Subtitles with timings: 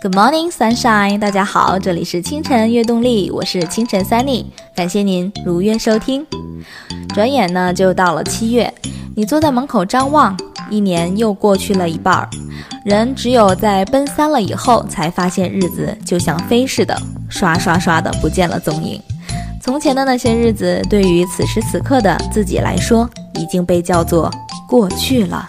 [0.00, 1.18] Good morning, sunshine！
[1.18, 6.26] 大家好，这里是清晨悦动力，我是清晨 Sunny，感谢您如约收听。
[7.14, 8.72] 转眼呢就到了七月，
[9.14, 10.36] 你坐在门口张望，
[10.70, 12.28] 一年又过去了一半儿。
[12.84, 19.00] 人只有在奔三了以后，才发现日子就像飞似的，刷刷刷的不见了踪影。
[19.60, 24.28] 从前的那些日子，对于此时此刻的自己来说，已经被叫做
[24.68, 25.46] 过去了。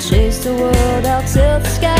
[0.00, 1.97] Chase the world, I'll tilt the sky,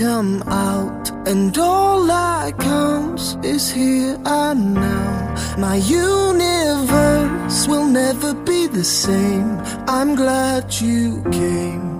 [0.00, 5.34] come out, and all that counts is here and now.
[5.58, 9.60] My universe will never be the same.
[9.86, 11.30] I'm glad you came.
[11.40, 11.99] came,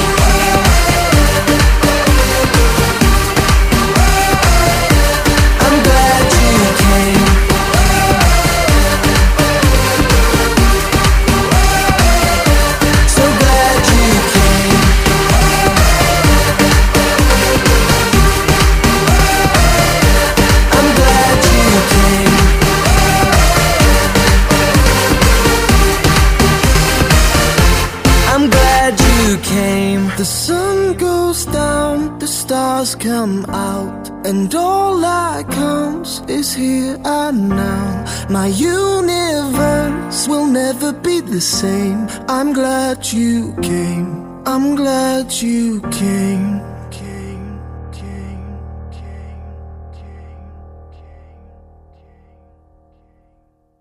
[30.20, 37.48] The sun goes down, the stars come out, and all that counts is here and
[37.48, 38.04] now.
[38.28, 42.08] My universe will never be the same.
[42.28, 44.26] I'm glad you came.
[44.44, 46.60] I'm glad you came.
[46.90, 47.58] Came,
[47.92, 48.48] came,
[48.92, 49.52] came, came,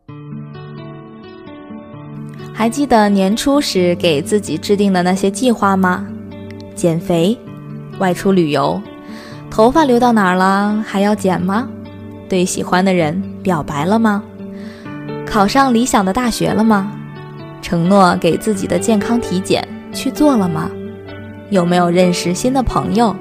[0.07, 0.35] came.
[2.53, 6.07] 还记得年初时给自己制定的那些计划吗？
[6.80, 7.38] 减肥，
[7.98, 8.80] 外出旅游，
[9.50, 10.82] 头发留到哪儿了？
[10.88, 11.68] 还要剪吗？
[12.26, 14.22] 对喜欢的人表白了吗？
[15.26, 16.90] 考上理想的大学了吗？
[17.60, 20.70] 承诺给自己的健康体检去做了吗？
[21.50, 23.14] 有没有认识新的朋友？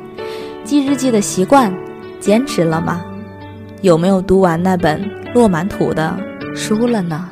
[0.64, 1.70] 记日记的习惯
[2.18, 3.02] 坚持了吗？
[3.82, 5.02] 有没有读完那本
[5.34, 6.18] 落满土的
[6.56, 7.28] 书了呢？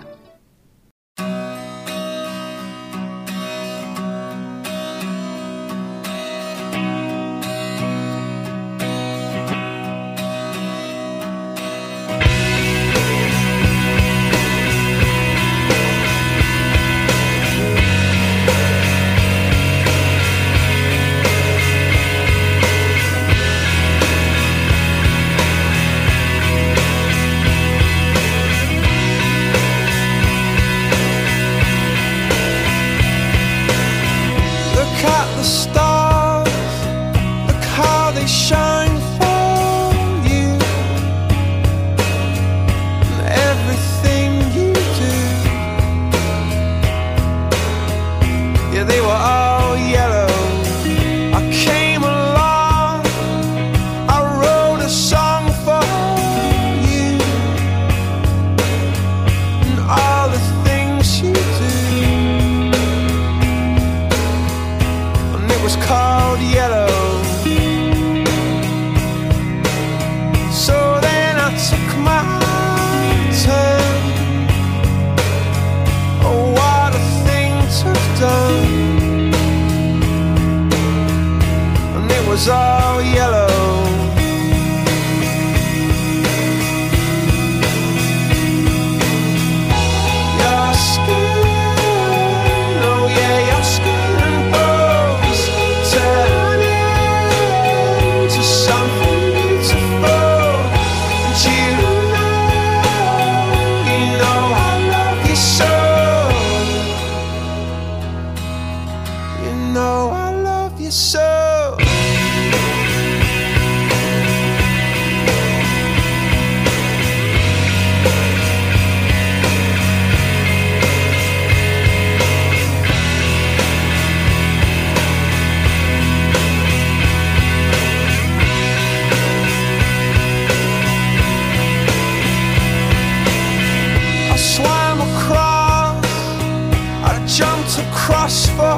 [137.38, 138.76] Jumped across for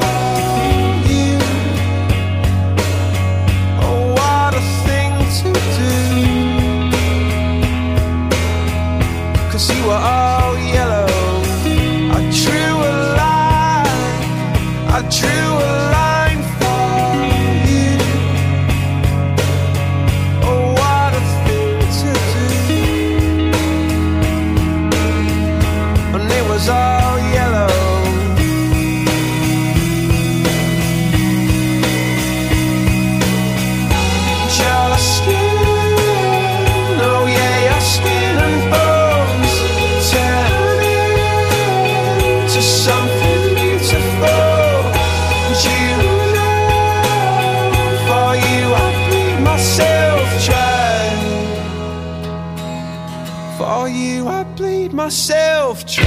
[1.07, 1.39] you.
[3.81, 5.49] Oh, what a thing to
[5.79, 5.93] do.
[9.49, 10.28] Cause you were all
[55.09, 56.05] myself dry.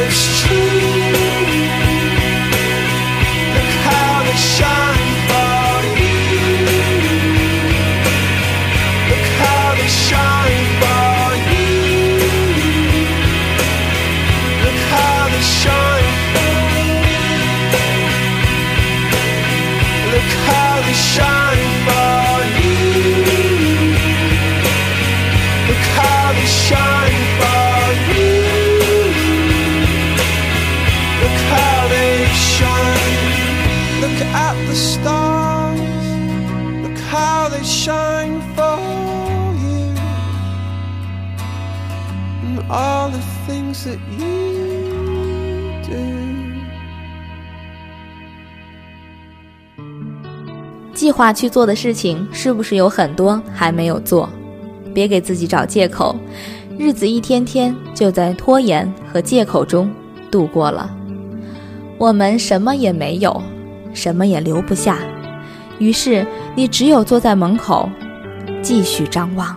[0.00, 0.67] It's true.
[37.68, 38.78] Shine for
[39.60, 39.94] you.
[50.94, 54.28] 计划去做的事情是不是有很多还没有做？
[54.94, 56.16] 别给自己找借口，
[56.78, 59.90] 日子一天天就在拖延和借口中
[60.30, 60.90] 度过了。
[61.98, 63.42] 我们什么也没有，
[63.94, 64.98] 什么也留不下，
[65.78, 66.26] 于是
[66.58, 67.88] 你只有坐在门口，
[68.60, 69.56] 继续张望。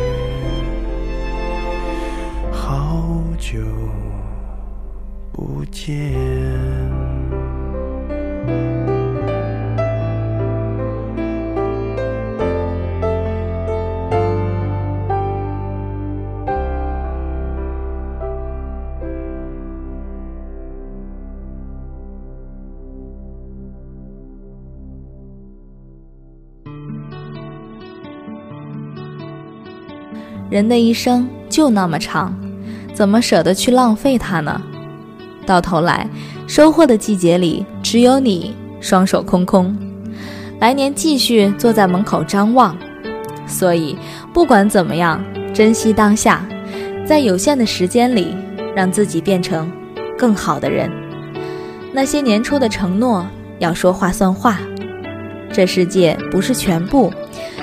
[3.51, 3.59] 久
[5.33, 5.91] 不见。
[30.49, 32.33] 人的一生就那么长，
[32.93, 34.61] 怎么舍得去浪费它呢？
[35.45, 36.07] 到头来，
[36.47, 39.75] 收获的季节里只有你双手空空，
[40.59, 42.75] 来年继续坐在门口张望。
[43.47, 43.97] 所以，
[44.33, 46.45] 不管怎么样，珍惜当下，
[47.05, 48.35] 在有限的时间里，
[48.75, 49.71] 让自己变成
[50.17, 50.89] 更好的人。
[51.91, 53.25] 那些年初的承诺，
[53.59, 54.59] 要说话算话。
[55.51, 57.11] 这世界不是全部，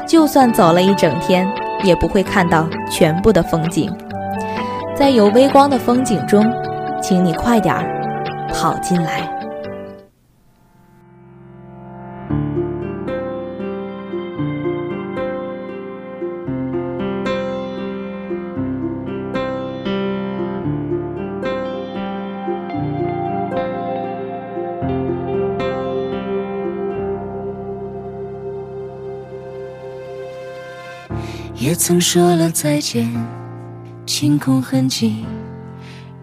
[0.07, 1.49] 就算走了一整天。
[1.85, 3.89] 也不会看到全部的风景，
[4.99, 6.45] 在有微光的风景中，
[7.01, 9.33] 请你快点儿跑进来。
[31.55, 33.09] 也曾说了再见，
[34.09, 35.23] 清空痕迹，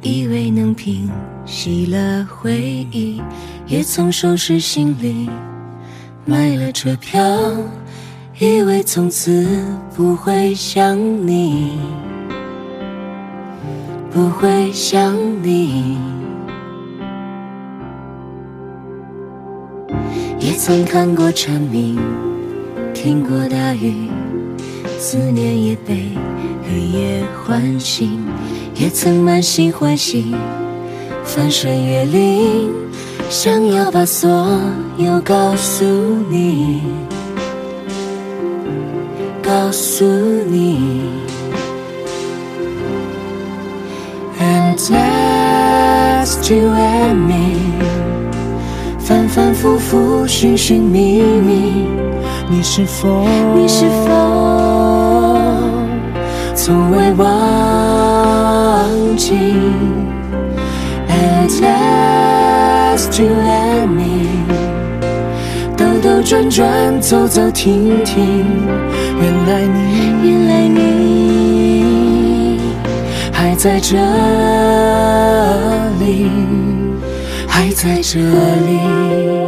[0.02, 1.08] 以为能平
[1.46, 2.60] 息了回
[2.92, 3.22] 忆；
[3.68, 5.30] 也曾收拾行李，
[6.26, 7.22] 买了车票，
[8.40, 9.48] 以为从此
[9.96, 11.78] 不会想你，
[14.12, 16.00] 不会想你。
[20.40, 22.00] 也曾看过蝉鸣，
[22.96, 24.10] 听过大雨。
[24.98, 26.10] 思念也被
[26.68, 28.20] 黑夜唤醒，
[28.76, 30.36] 也曾满心欢喜，
[31.24, 32.72] 翻山越岭，
[33.30, 34.60] 想要把所
[34.98, 35.86] 有告诉
[36.30, 36.82] 你，
[39.44, 41.02] 告诉你。
[44.40, 47.56] And just you and me，
[49.00, 51.88] 反反复复，寻寻觅觅，
[52.50, 53.24] 你是否？
[53.56, 55.05] 你是否？
[56.66, 57.30] 从未忘
[59.16, 59.36] 记
[61.08, 64.26] ，At last you and me，
[65.78, 68.48] 兜兜转转，走走停停，
[69.22, 69.78] 原来你，
[70.24, 72.60] 原来你
[73.32, 73.96] 还在这
[76.00, 76.32] 里，
[77.48, 79.45] 还在这里。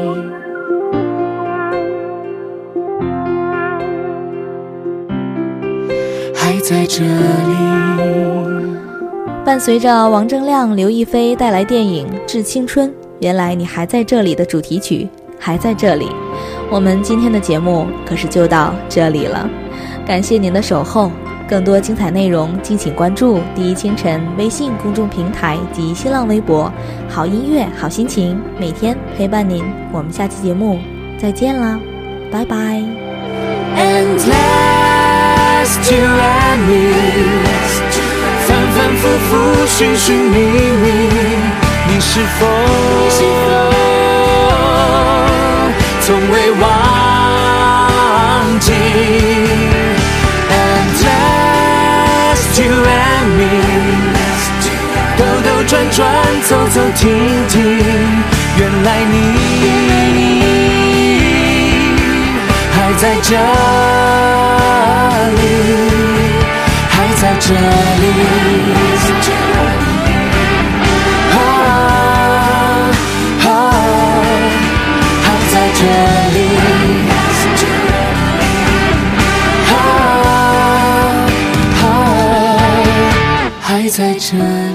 [6.67, 7.09] 在这里。
[9.45, 12.89] 伴随着王铮亮、刘亦菲带来电影《致青春》，
[13.21, 15.07] 原来你还在这里的主题曲
[15.39, 16.09] 还在这里。
[16.69, 19.49] 我们今天的节目可是就到这里了，
[20.05, 21.09] 感谢您的守候。
[21.47, 26.69] 更多精彩内容，敬请关注第一清晨微信公众平台及新浪微博。
[27.07, 29.63] 好音乐，好心情，每天陪伴您。
[29.93, 30.77] 我们下期节目
[31.17, 31.79] 再见啦，
[32.29, 32.83] 拜拜。
[35.67, 36.71] Last you and me，
[38.47, 40.37] 反反复复，寻寻觅
[40.81, 40.85] 觅，
[41.89, 42.47] 你是否？
[42.97, 43.51] 你是否
[45.99, 46.63] 从未忘
[48.61, 48.71] 记
[50.55, 53.43] ？And last you and me，
[55.17, 56.07] 兜兜转转，
[56.47, 57.03] 走走停
[57.49, 57.59] 停，
[58.57, 60.46] 原来你。
[62.97, 63.35] 在这
[65.35, 65.41] 里，
[66.89, 68.05] 还在这里，
[71.31, 71.37] 啊
[73.45, 73.47] 啊，
[75.21, 75.79] 还在这
[76.33, 76.35] 里，
[79.69, 79.73] 啊
[81.83, 81.85] 啊，
[83.61, 84.66] 还在这。